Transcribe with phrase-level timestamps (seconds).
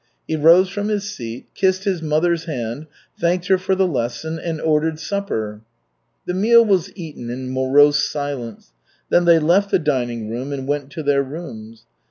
[0.27, 2.87] He rose from his seat, kissed his mother's hand,
[3.19, 5.61] thanked her for the "lesson," and ordered supper.
[6.25, 8.73] The meal was eaten in morose silence.
[9.09, 11.85] Then they left the dining room and went to their rooms.